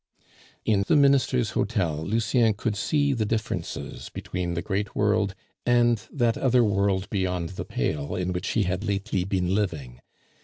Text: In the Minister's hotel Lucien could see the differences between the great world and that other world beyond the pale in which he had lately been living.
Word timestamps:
In 0.65 0.83
the 0.87 0.95
Minister's 0.95 1.51
hotel 1.51 2.03
Lucien 2.03 2.55
could 2.55 2.75
see 2.75 3.13
the 3.13 3.23
differences 3.23 4.09
between 4.09 4.55
the 4.55 4.63
great 4.63 4.95
world 4.95 5.35
and 5.63 6.01
that 6.11 6.39
other 6.39 6.63
world 6.63 7.07
beyond 7.11 7.49
the 7.49 7.65
pale 7.65 8.15
in 8.15 8.33
which 8.33 8.47
he 8.53 8.63
had 8.63 8.83
lately 8.83 9.25
been 9.25 9.53
living. 9.53 9.99